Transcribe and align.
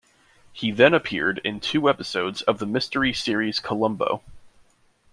He 0.51 0.71
then 0.71 0.95
appeared 0.95 1.39
in 1.43 1.59
two 1.59 1.87
episodes 1.87 2.41
of 2.41 2.57
the 2.57 2.65
mystery 2.65 3.13
series 3.13 3.59
"Columbo". 3.59 4.23